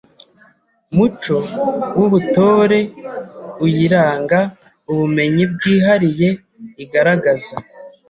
muco 0.95 1.35
w’Ubutore 1.97 2.79
uyiranga, 3.65 4.39
ubumenyi 4.91 5.43
bwihariye 5.53 6.29
igaragaza, 6.83 7.55